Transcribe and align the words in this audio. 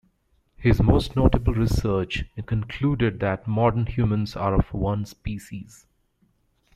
His 0.57 0.81
most 0.81 1.15
notable 1.15 1.53
research 1.53 2.25
concluded 2.47 3.19
that 3.19 3.45
modern 3.47 3.85
humans 3.85 4.35
are 4.35 4.55
of 4.55 4.73
one 4.73 5.05
species. 5.05 5.85